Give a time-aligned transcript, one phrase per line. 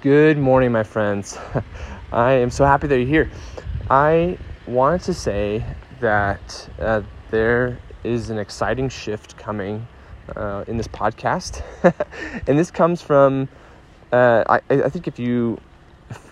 [0.00, 1.36] Good morning, my friends.
[2.12, 3.30] I am so happy that you're here.
[3.90, 5.64] I wanted to say
[5.98, 9.88] that uh, there is an exciting shift coming
[10.36, 11.64] uh, in this podcast,
[12.46, 13.48] and this comes from.
[14.12, 15.58] Uh, I, I think if you,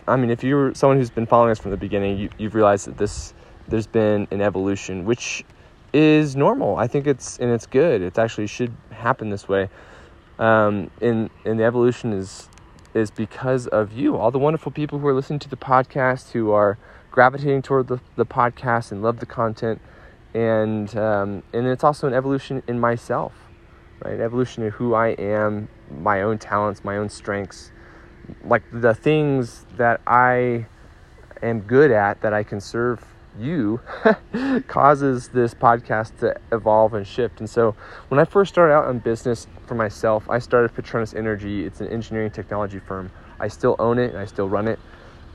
[0.06, 2.86] I mean, if you're someone who's been following us from the beginning, you, you've realized
[2.86, 3.34] that this
[3.66, 5.44] there's been an evolution, which
[5.92, 6.76] is normal.
[6.76, 8.00] I think it's and it's good.
[8.00, 9.68] It actually should happen this way.
[10.38, 12.48] Um, and and the evolution is
[12.96, 16.50] is because of you, all the wonderful people who are listening to the podcast, who
[16.50, 16.78] are
[17.10, 19.80] gravitating toward the, the podcast and love the content.
[20.32, 23.34] And, um, and it's also an evolution in myself,
[24.02, 24.18] right?
[24.18, 27.70] Evolution in who I am, my own talents, my own strengths,
[28.44, 30.66] like the things that I
[31.42, 33.04] am good at that I can serve
[33.38, 33.80] you
[34.68, 37.40] causes this podcast to evolve and shift.
[37.40, 37.74] And so
[38.08, 41.64] when I first started out in business for myself, I started Patronus Energy.
[41.64, 43.10] It's an engineering technology firm.
[43.40, 44.78] I still own it and I still run it.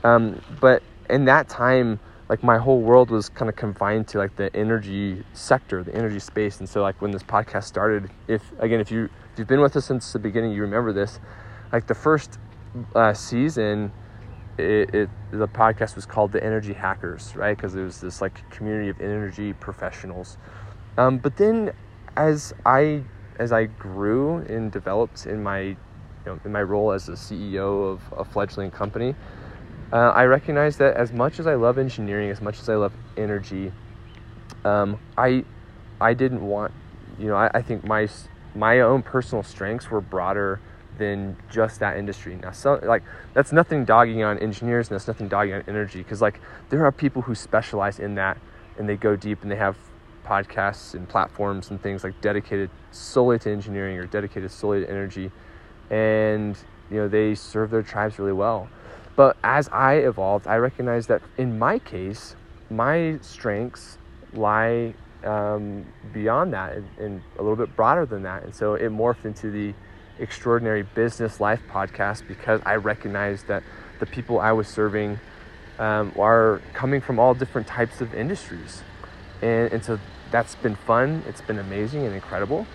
[0.04, 4.34] Um, but in that time, like my whole world was kind of confined to like
[4.36, 6.60] the energy sector, the energy space.
[6.60, 9.76] And so like when this podcast started, if again, if you if you've been with
[9.76, 11.20] us since the beginning, you remember this.
[11.72, 12.38] Like the first
[12.94, 13.92] uh, season,
[14.58, 17.56] it, it, the podcast was called the Energy Hackers, right?
[17.56, 20.36] Because it was this like community of energy professionals.
[20.98, 21.72] Um, but then,
[22.16, 23.02] as I
[23.38, 25.76] as I grew and developed in my you
[26.26, 29.14] know, in my role as a CEO of a fledgling company,
[29.92, 32.92] uh, I recognized that as much as I love engineering, as much as I love
[33.16, 33.72] energy,
[34.64, 35.44] um, I
[36.00, 36.72] I didn't want
[37.18, 38.08] you know I, I think my
[38.54, 40.60] my own personal strengths were broader
[40.98, 42.36] than just that industry.
[42.36, 43.02] Now, so like
[43.34, 46.92] that's nothing dogging on engineers, and that's nothing dogging on energy, because like there are
[46.92, 48.38] people who specialize in that,
[48.78, 49.76] and they go deep, and they have
[50.24, 55.30] podcasts and platforms and things like dedicated solely to engineering or dedicated solely to energy,
[55.90, 56.56] and
[56.90, 58.68] you know they serve their tribes really well.
[59.16, 62.34] But as I evolved, I recognized that in my case,
[62.70, 63.98] my strengths
[64.32, 68.90] lie um, beyond that and, and a little bit broader than that, and so it
[68.90, 69.74] morphed into the
[70.22, 73.62] extraordinary business life podcast because I recognized that
[74.00, 75.18] the people I was serving
[75.78, 78.82] um, are coming from all different types of industries.
[79.42, 79.98] And, and so
[80.30, 81.22] that's been fun.
[81.28, 82.66] It's been amazing and incredible.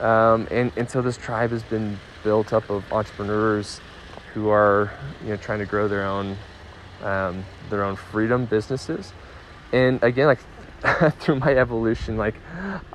[0.00, 3.80] Um, and, and so this tribe has been built up of entrepreneurs
[4.34, 4.92] who are
[5.22, 6.36] you know trying to grow their own
[7.02, 9.12] um, their own freedom businesses.
[9.72, 10.40] And again, like
[11.20, 12.34] through my evolution, like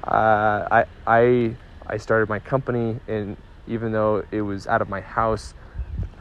[0.04, 1.56] uh, I I
[1.88, 3.38] I started my company and
[3.68, 5.54] even though it was out of my house,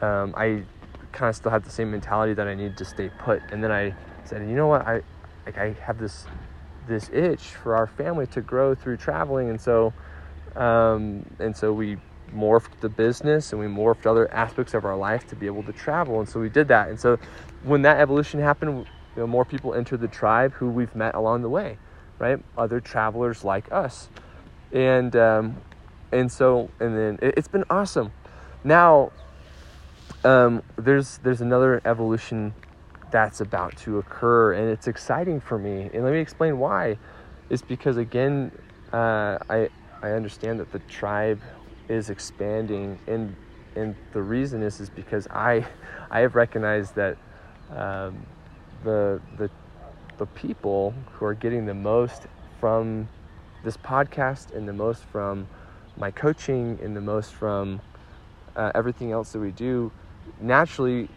[0.01, 0.63] um, I
[1.11, 3.41] kind of still had the same mentality that I needed to stay put.
[3.51, 3.93] And then I
[4.25, 5.01] said, you know what, I
[5.45, 6.25] like I have this
[6.87, 9.93] this itch for our family to grow through traveling, and so
[10.55, 11.97] um, and so we
[12.33, 15.73] morphed the business and we morphed other aspects of our life to be able to
[15.73, 16.89] travel, and so we did that.
[16.89, 17.17] And so
[17.63, 21.41] when that evolution happened, you know, more people entered the tribe who we've met along
[21.41, 21.77] the way,
[22.19, 22.39] right?
[22.57, 24.09] Other travelers like us,
[24.71, 25.57] and um,
[26.11, 28.11] and so and then it, has been awesome.
[28.63, 29.11] Now
[30.23, 32.53] um, there's there's another evolution
[33.11, 35.89] that's about to occur and it's exciting for me.
[35.93, 36.97] And let me explain why.
[37.49, 38.51] It's because again
[38.93, 39.69] uh, I
[40.01, 41.41] I understand that the tribe
[41.89, 43.35] is expanding and
[43.75, 45.65] and the reason is is because I
[46.09, 47.17] I have recognized that
[47.69, 48.25] um,
[48.83, 49.49] the the
[50.17, 52.27] the people who are getting the most
[52.59, 53.07] from
[53.63, 55.47] this podcast and the most from
[55.97, 57.81] my coaching and the most from
[58.55, 59.91] uh, everything else that we do
[60.39, 61.09] naturally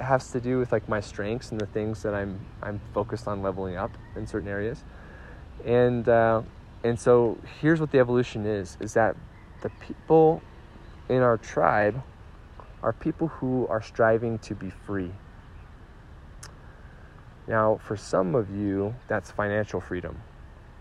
[0.00, 3.42] has to do with like my strengths and the things that I'm I'm focused on
[3.42, 4.82] leveling up in certain areas,
[5.64, 6.42] and uh,
[6.82, 9.16] and so here's what the evolution is: is that
[9.62, 10.42] the people
[11.08, 12.02] in our tribe
[12.82, 15.12] are people who are striving to be free.
[17.46, 20.20] Now, for some of you, that's financial freedom.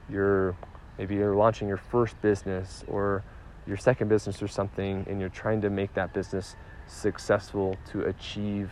[0.10, 0.56] You're
[1.02, 3.24] maybe you're launching your first business or
[3.66, 8.70] your second business or something and you're trying to make that business successful to achieve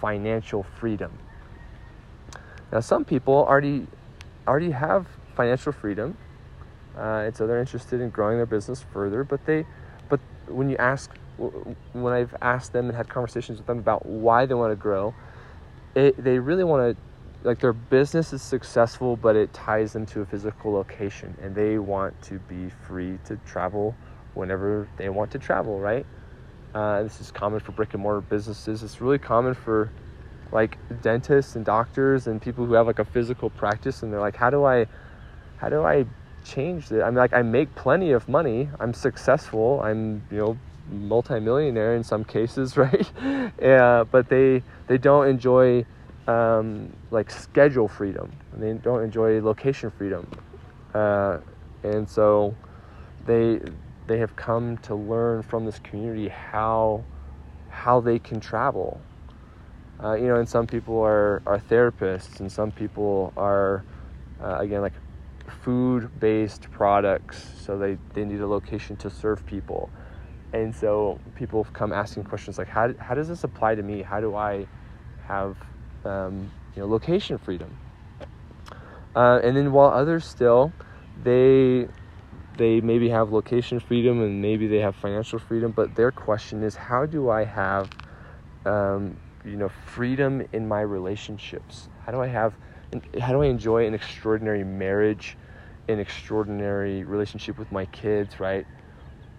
[0.00, 1.16] financial freedom.
[2.72, 3.86] Now, some people already
[4.48, 6.16] already have financial freedom,
[6.96, 9.22] uh, and so they're interested in growing their business further.
[9.22, 9.64] But they,
[10.08, 11.12] but when you ask,
[11.92, 15.14] when I've asked them and had conversations with them about why they want to grow,
[15.94, 17.02] it, they really want to
[17.44, 21.78] like their business is successful, but it ties them to a physical location, and they
[21.78, 23.94] want to be free to travel
[24.34, 26.06] whenever they want to travel, right?
[26.74, 28.82] Uh, this is common for brick and mortar businesses.
[28.82, 29.90] It's really common for
[30.52, 34.36] like dentists and doctors and people who have like a physical practice, and they're like,
[34.36, 34.86] how do I,
[35.56, 36.06] how do I
[36.44, 37.02] change it?
[37.02, 38.68] I mean, like I make plenty of money.
[38.78, 39.80] I'm successful.
[39.82, 40.58] I'm you know
[40.90, 43.10] multimillionaire in some cases, right?
[43.60, 45.84] yeah, but they they don't enjoy
[46.26, 48.32] um, like schedule freedom.
[48.54, 50.30] They don't enjoy location freedom,
[50.94, 51.38] uh,
[51.82, 52.54] and so
[53.26, 53.60] they
[54.06, 57.04] they have come to learn from this community how
[57.70, 59.00] how they can travel.
[60.02, 63.84] Uh, you know, and some people are are therapists, and some people are
[64.42, 64.94] uh, again like
[65.62, 69.90] food based products, so they they need a location to serve people.
[70.52, 74.02] And so people come asking questions like, how, how does this apply to me?
[74.02, 74.66] How do I
[75.26, 75.56] have
[76.04, 77.78] um, you know, location freedom?
[79.14, 80.72] Uh, and then while others still,
[81.16, 81.86] they
[82.56, 86.76] they maybe have location freedom and maybe they have financial freedom, but their question is,
[86.76, 87.90] how do I have
[88.64, 91.88] um, you know freedom in my relationships?
[92.04, 92.56] How do I have
[93.20, 95.36] how do I enjoy an extraordinary marriage,
[95.88, 98.66] an extraordinary relationship with my kids, right?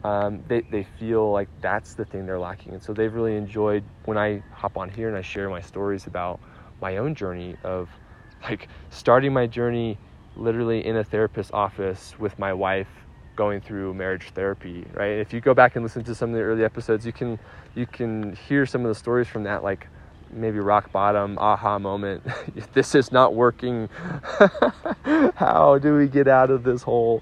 [0.04, 2.74] um, they, they feel like that's the thing they're lacking.
[2.74, 6.08] And so they've really enjoyed when I hop on here and I share my stories
[6.08, 6.42] about
[6.84, 7.90] my own journey of
[8.44, 9.98] like starting my journey
[10.36, 12.90] literally in a therapist's office with my wife
[13.38, 15.18] going through marriage therapy right?
[15.26, 17.40] If you go back and listen to some of the early episodes you can
[17.74, 19.88] you can hear some of the stories from that like
[20.34, 22.22] maybe rock bottom aha moment.
[22.74, 23.88] This is not working.
[25.36, 27.22] How do we get out of this hole?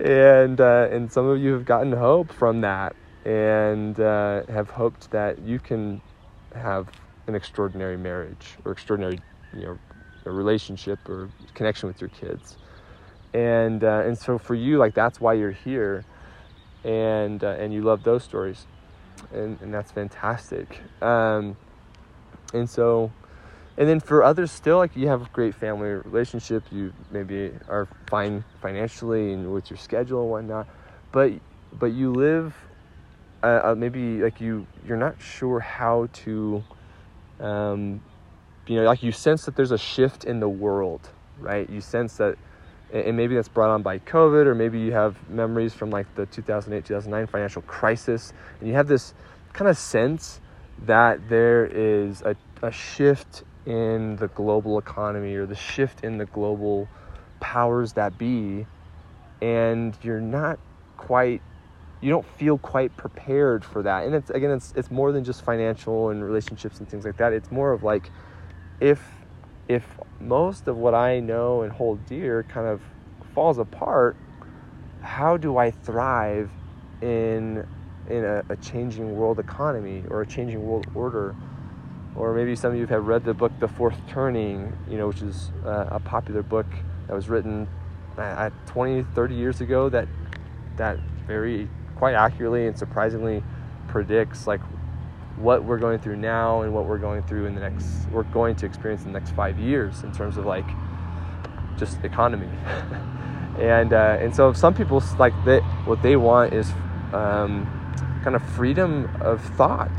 [0.00, 5.10] And uh, and some of you have gotten hope from that and uh, have hoped
[5.10, 6.00] that you can
[6.54, 6.88] have
[7.30, 9.20] an extraordinary marriage or extraordinary
[9.56, 9.78] you know
[10.26, 12.58] a relationship or connection with your kids.
[13.32, 16.04] And uh, and so for you like that's why you're here
[16.84, 18.66] and uh, and you love those stories.
[19.32, 20.80] And, and that's fantastic.
[21.00, 21.56] Um,
[22.52, 23.12] and so
[23.78, 26.64] and then for others still like you have a great family relationship.
[26.70, 30.66] You maybe are fine financially and with your schedule and whatnot
[31.12, 31.32] but
[31.72, 32.54] but you live
[33.42, 36.62] uh, uh, maybe like you you're not sure how to
[37.40, 38.00] um,
[38.66, 41.08] you know like you sense that there's a shift in the world
[41.40, 41.68] right?
[41.68, 42.36] You sense that
[42.92, 46.26] and maybe that's brought on by covid or maybe you have memories from like the
[46.26, 49.14] 2008 2009 financial crisis and you have this
[49.52, 50.40] kind of sense
[50.86, 56.26] that there is a, a shift in the global economy or the shift in the
[56.26, 56.88] global
[57.38, 58.66] powers that be
[59.40, 60.58] and you're not
[60.96, 61.42] quite
[62.00, 64.04] you don't feel quite prepared for that.
[64.04, 67.32] And it's again it's it's more than just financial and relationships and things like that.
[67.32, 68.10] It's more of like
[68.80, 69.02] if
[69.68, 69.84] if
[70.20, 72.82] most of what i know and hold dear kind of
[73.34, 74.16] falls apart
[75.00, 76.50] how do i thrive
[77.00, 77.66] in
[78.10, 81.34] in a, a changing world economy or a changing world order?
[82.16, 85.22] Or maybe some of you have read the book The Fourth Turning, you know, which
[85.22, 86.66] is uh, a popular book
[87.06, 87.68] that was written
[88.18, 90.08] uh, 20, 30 years ago that
[90.76, 91.68] that very
[92.00, 93.44] quite accurately and surprisingly
[93.86, 94.60] predicts like
[95.36, 98.56] what we're going through now and what we're going through in the next we're going
[98.56, 100.64] to experience in the next five years in terms of like
[101.76, 102.48] just economy.
[103.58, 106.70] And uh, and so some people like that what they want is
[107.12, 107.66] um,
[108.24, 109.92] kind of freedom of thought.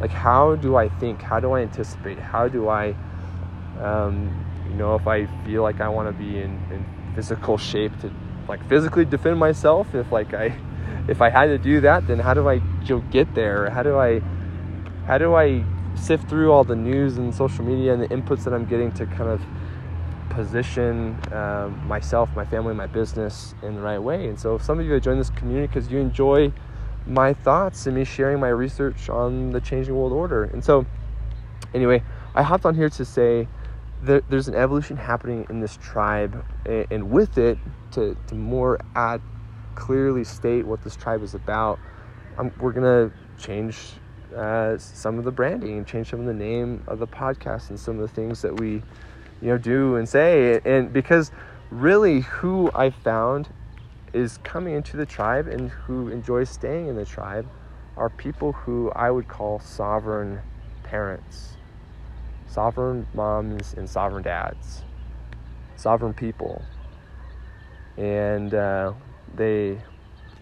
[0.00, 1.22] Like how do i think?
[1.22, 2.18] How do i anticipate?
[2.18, 2.96] How do i
[3.80, 6.84] um, you know if i feel like i want to be in, in
[7.14, 8.10] physical shape to
[8.48, 10.48] like physically defend myself if like i
[11.08, 12.60] if i had to do that then how do i
[13.10, 14.20] get there how do i
[15.06, 15.64] how do i
[15.94, 19.06] sift through all the news and social media and the inputs that i'm getting to
[19.06, 19.40] kind of
[20.30, 24.80] position um, myself my family my business in the right way and so if some
[24.80, 26.52] of you have joined this community because you enjoy
[27.06, 30.44] my thoughts and me sharing my research on the changing world order.
[30.44, 30.86] And so,
[31.74, 32.02] anyway,
[32.34, 33.48] I hopped on here to say
[34.02, 37.58] there's an evolution happening in this tribe, and with it,
[37.92, 39.22] to, to more add
[39.74, 41.78] clearly state what this tribe is about,
[42.58, 43.94] we're gonna change
[44.34, 47.78] uh, some of the branding and change some of the name of the podcast and
[47.78, 48.82] some of the things that we,
[49.40, 50.60] you know, do and say.
[50.64, 51.30] And because
[51.70, 53.48] really, who I found
[54.12, 57.48] is coming into the tribe and who enjoys staying in the tribe
[57.96, 60.40] are people who I would call sovereign
[60.82, 61.56] parents,
[62.46, 64.82] sovereign moms and sovereign dads,
[65.76, 66.64] sovereign people.
[67.96, 68.94] And uh,
[69.36, 69.82] they,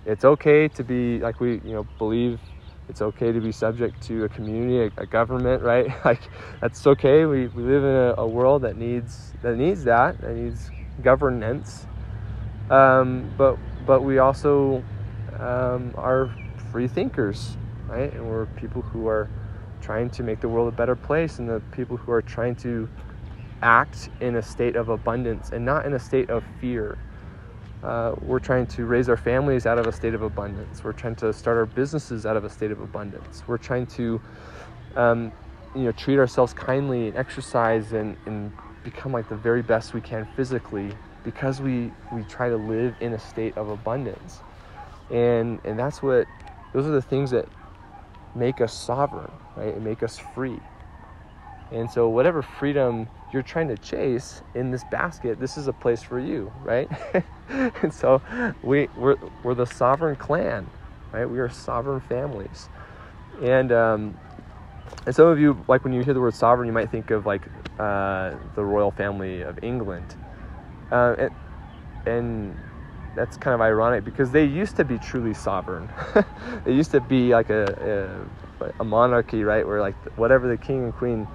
[0.06, 2.40] it's okay to be like we, you know, believe
[2.88, 5.88] it's okay to be subject to a community, a, a government, right?
[6.04, 6.22] like
[6.60, 7.26] that's okay.
[7.26, 10.70] We, we live in a, a world that needs that needs that, that needs
[11.02, 11.86] governance
[12.70, 14.84] um, but but we also
[15.38, 16.34] um, are
[16.72, 17.56] free thinkers,
[17.88, 18.12] right?
[18.12, 19.30] And we're people who are
[19.80, 22.88] trying to make the world a better place, and the people who are trying to
[23.62, 26.98] act in a state of abundance and not in a state of fear.
[27.82, 30.84] Uh, we're trying to raise our families out of a state of abundance.
[30.84, 33.42] We're trying to start our businesses out of a state of abundance.
[33.46, 34.20] We're trying to,
[34.94, 35.32] um,
[35.74, 38.52] you know, treat ourselves kindly and exercise and, and
[38.84, 40.92] become like the very best we can physically
[41.24, 44.40] because we, we try to live in a state of abundance.
[45.10, 46.26] And, and that's what,
[46.72, 47.48] those are the things that
[48.34, 49.74] make us sovereign, right?
[49.74, 50.58] And make us free.
[51.72, 56.02] And so, whatever freedom you're trying to chase in this basket, this is a place
[56.02, 56.90] for you, right?
[57.48, 58.20] and so,
[58.62, 60.68] we, we're, we're the sovereign clan,
[61.12, 61.24] right?
[61.24, 62.68] We are sovereign families.
[63.40, 64.18] And, um,
[65.06, 67.24] and some of you, like when you hear the word sovereign, you might think of
[67.24, 67.42] like
[67.78, 70.14] uh, the royal family of England.
[70.90, 71.30] Uh, and,
[72.04, 72.58] and
[73.16, 75.88] that's kind of ironic because they used to be truly sovereign.
[76.64, 78.26] they used to be like a,
[78.60, 79.66] a, a monarchy, right?
[79.66, 81.26] Where like whatever the king and queen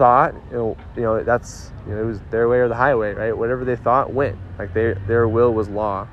[0.00, 3.12] thought, you know, you know that's you know, it was their way or the highway,
[3.12, 3.36] right?
[3.36, 4.38] Whatever they thought went.
[4.58, 6.08] Like their their will was law.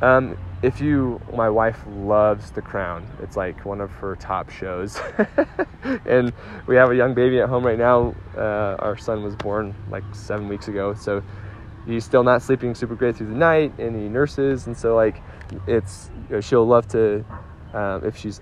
[0.00, 3.04] Um, if you, my wife loves The Crown.
[3.20, 5.00] It's like one of her top shows,
[6.06, 6.32] and
[6.68, 8.14] we have a young baby at home right now.
[8.36, 11.20] Uh, our son was born like seven weeks ago, so
[11.86, 15.20] he's still not sleeping super great through the night, and he nurses, and so like
[15.66, 17.24] it's you know, she'll love to
[17.74, 18.40] um, if she's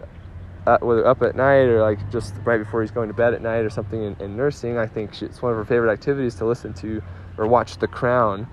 [0.68, 3.40] uh, whether up at night or like just right before he's going to bed at
[3.40, 4.76] night or something in, in nursing.
[4.76, 7.02] I think she, it's one of her favorite activities to listen to
[7.38, 8.46] or watch The Crown.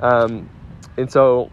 [0.00, 0.48] Um,
[0.96, 1.50] and so,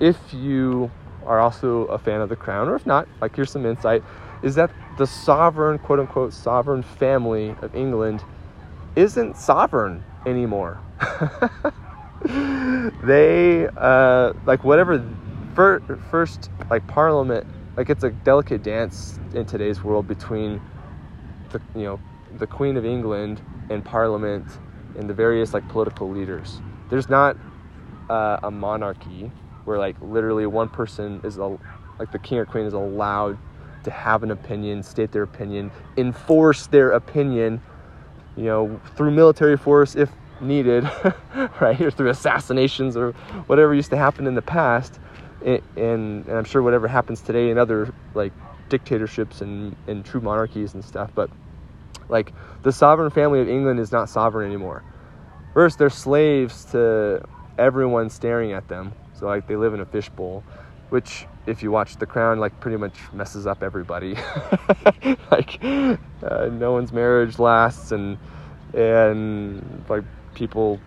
[0.00, 0.90] if you
[1.24, 4.02] are also a fan of The Crown, or if not, like here's some insight,
[4.42, 8.24] is that the sovereign, quote unquote, sovereign family of England
[8.96, 10.80] isn't sovereign anymore.
[13.04, 15.08] they uh, like whatever
[15.54, 15.80] fir-
[16.10, 17.46] first like parliament
[17.76, 20.60] like it's a delicate dance in today's world between
[21.50, 22.00] the you know
[22.38, 23.40] the queen of england
[23.70, 24.46] and parliament
[24.98, 27.36] and the various like political leaders there's not
[28.10, 29.30] uh, a monarchy
[29.64, 31.58] where like literally one person is a,
[31.98, 33.38] like the king or queen is allowed
[33.82, 37.60] to have an opinion state their opinion enforce their opinion
[38.36, 40.84] you know through military force if needed,
[41.60, 41.80] right?
[41.80, 43.12] Or through assassinations or
[43.46, 45.00] whatever used to happen in the past.
[45.44, 48.32] And, and, I'm sure whatever happens today in other like
[48.68, 51.10] dictatorships and, and true monarchies and stuff.
[51.14, 51.30] But
[52.08, 52.32] like
[52.62, 54.82] the sovereign family of England is not sovereign anymore.
[55.52, 57.22] First, they're slaves to
[57.58, 58.92] everyone staring at them.
[59.14, 60.42] So like they live in a fishbowl,
[60.88, 64.14] which if you watch The Crown, like pretty much messes up everybody.
[65.30, 68.18] like uh, no one's marriage lasts, and
[68.72, 70.80] and like people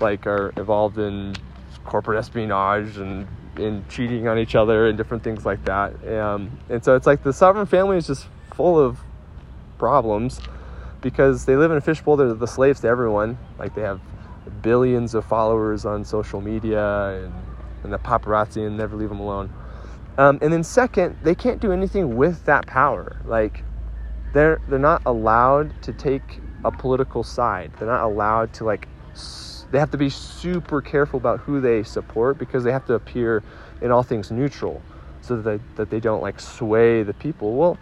[0.00, 1.34] like are involved in
[1.84, 5.92] corporate espionage and in cheating on each other and different things like that.
[6.08, 8.98] Um, and so it's like the sovereign family is just full of
[9.78, 10.40] problems
[11.00, 12.16] because they live in a fishbowl.
[12.16, 13.38] They're the slaves to everyone.
[13.58, 14.00] Like they have
[14.62, 17.34] billions of followers on social media and,
[17.84, 19.52] and the paparazzi and never leave them alone.
[20.18, 23.20] Um, and then second, they can't do anything with that power.
[23.24, 23.64] Like
[24.32, 27.72] they're they're not allowed to take a political side.
[27.78, 28.88] They're not allowed to like
[29.72, 33.42] they have to be super careful about who they support because they have to appear
[33.80, 34.82] in all things neutral
[35.22, 37.54] so that they, that they don't like sway the people.
[37.56, 37.78] Well,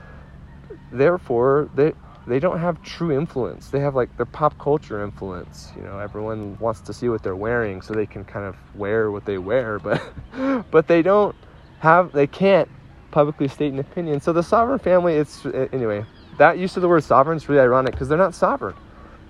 [0.92, 1.92] therefore they
[2.26, 3.70] they don't have true influence.
[3.70, 5.72] They have like their pop culture influence.
[5.74, 9.10] You know, everyone wants to see what they're wearing so they can kind of wear
[9.10, 10.00] what they wear, but
[10.70, 11.34] but they don't
[11.80, 12.68] have they can't
[13.10, 14.20] publicly state an opinion.
[14.20, 16.04] So the sovereign family it's anyway,
[16.38, 18.76] that use of the word sovereign is really ironic because they're not sovereign.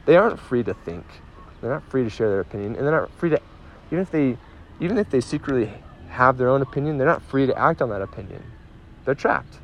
[0.05, 1.07] They aren't free to think.
[1.61, 3.41] They're not free to share their opinion, and they're not free to,
[3.91, 4.37] even if they,
[4.81, 5.71] even if they secretly
[6.09, 8.43] have their own opinion, they're not free to act on that opinion.
[9.05, 9.59] They're trapped.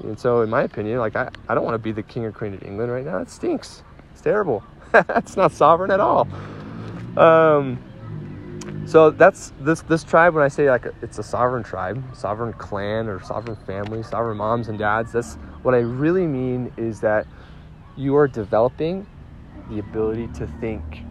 [0.00, 2.32] And so, in my opinion, like I, I don't want to be the king or
[2.32, 3.18] queen of England right now.
[3.18, 3.82] It stinks.
[4.12, 4.62] It's terrible.
[5.10, 6.26] It's not sovereign at all.
[7.18, 7.78] Um,
[8.86, 10.34] so that's this this tribe.
[10.34, 14.68] When I say like it's a sovereign tribe, sovereign clan, or sovereign family, sovereign moms
[14.68, 17.26] and dads, that's what I really mean is that
[17.96, 19.06] you are developing
[19.70, 21.02] the ability to think,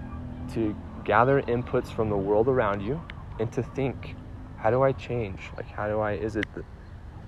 [0.53, 3.01] to gather inputs from the world around you,
[3.39, 4.15] and to think,
[4.57, 5.39] how do I change?
[5.55, 6.13] Like, how do I?
[6.13, 6.45] Is it?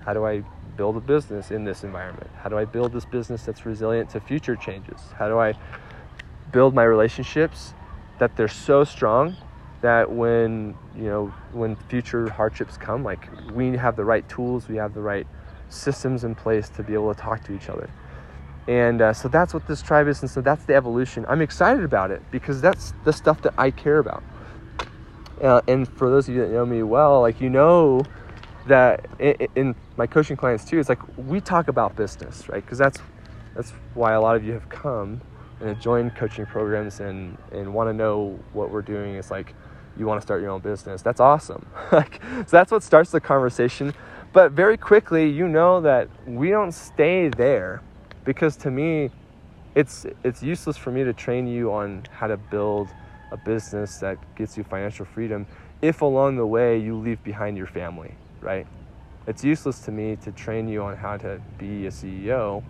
[0.00, 0.42] How do I
[0.76, 2.30] build a business in this environment?
[2.36, 5.00] How do I build this business that's resilient to future changes?
[5.16, 5.54] How do I
[6.52, 7.74] build my relationships
[8.18, 9.36] that they're so strong
[9.80, 14.76] that when you know when future hardships come like we have the right tools we
[14.76, 15.26] have the right
[15.68, 17.88] systems in place to be able to talk to each other
[18.68, 21.82] and uh, so that's what this tribe is and so that's the evolution i'm excited
[21.82, 24.22] about it because that's the stuff that i care about
[25.42, 28.02] uh, and for those of you that know me well like you know
[28.66, 32.78] that in, in my coaching clients too it's like we talk about business right because
[32.78, 33.00] that's
[33.56, 35.20] that's why a lot of you have come
[35.60, 39.54] and have joined coaching programs and and want to know what we're doing It's like
[39.98, 41.02] you want to start your own business.
[41.02, 41.66] That's awesome.
[41.92, 43.92] like, so that's what starts the conversation.
[44.32, 47.82] But very quickly, you know that we don't stay there
[48.28, 49.10] because to me,
[49.74, 52.90] it's it's useless for me to train you on how to build
[53.32, 55.46] a business that gets you financial freedom
[55.80, 58.66] if along the way you leave behind your family, right?
[59.26, 62.62] It's useless to me to train you on how to be a CEO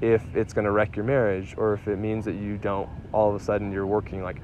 [0.00, 3.28] if it's going to wreck your marriage or if it means that you don't all
[3.32, 4.42] of a sudden you're working like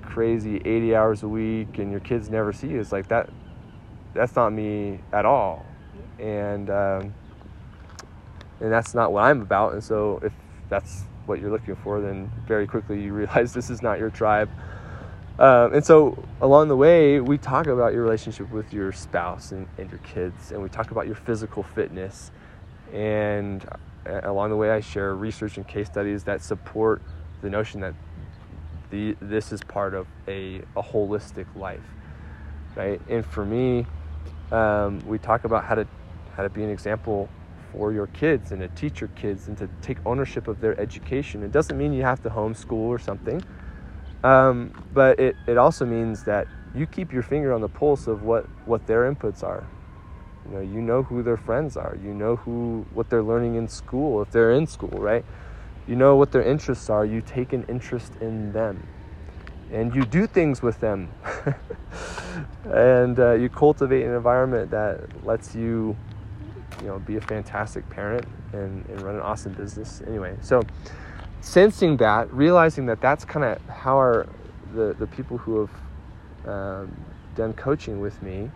[0.00, 2.78] crazy 80 hours a week and your kids never see you.
[2.78, 3.30] It's like that
[4.14, 5.66] that's not me at all.
[6.20, 7.14] And um,
[8.60, 10.32] and that's not what i'm about and so if
[10.68, 14.50] that's what you're looking for then very quickly you realize this is not your tribe
[15.38, 19.66] um, and so along the way we talk about your relationship with your spouse and,
[19.76, 22.30] and your kids and we talk about your physical fitness
[22.92, 23.66] and
[24.06, 27.02] along the way, I share research and case studies that support
[27.42, 27.94] the notion that
[28.90, 31.80] the, this is part of a, a holistic life,
[32.76, 33.00] right?
[33.08, 33.86] And for me,
[34.52, 35.86] um, we talk about how to
[36.36, 37.28] how to be an example
[37.76, 41.42] for your kids and to teach your kids and to take ownership of their education.
[41.42, 43.42] It doesn't mean you have to homeschool or something,
[44.24, 48.22] um, but it, it also means that you keep your finger on the pulse of
[48.22, 49.66] what, what their inputs are
[50.46, 51.96] you know, you know who their friends are.
[52.02, 55.24] You know who what they're learning in school if they're in school, right?
[55.86, 57.04] You know what their interests are.
[57.04, 58.86] You take an interest in them,
[59.72, 61.10] and you do things with them,
[62.64, 65.96] and uh, you cultivate an environment that lets you,
[66.80, 70.02] you know, be a fantastic parent and, and run an awesome business.
[70.06, 70.62] Anyway, so
[71.40, 74.26] sensing that, realizing that that's kind of how our
[74.74, 76.96] the the people who have um,
[77.34, 78.50] done coaching with me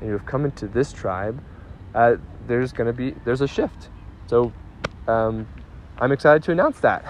[0.00, 1.42] and who have come into this tribe,
[1.94, 2.16] uh,
[2.46, 3.88] there's going to be there's a shift.
[4.26, 4.52] So
[5.08, 5.46] um,
[5.98, 7.04] I'm excited to announce that.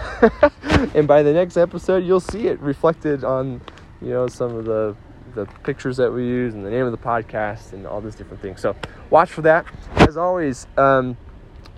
[0.95, 3.61] and by the next episode, you'll see it reflected on
[4.01, 4.95] you know some of the
[5.35, 8.41] the pictures that we use and the name of the podcast and all these different
[8.41, 8.61] things.
[8.61, 8.75] So
[9.09, 9.65] watch for that.
[9.95, 11.17] As always, um,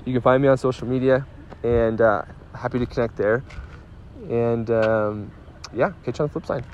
[0.06, 1.26] you can find me on social media
[1.64, 2.22] and uh,
[2.56, 3.44] happy to connect there.
[4.30, 5.32] And um,
[5.74, 6.66] yeah, catch you on the flip side.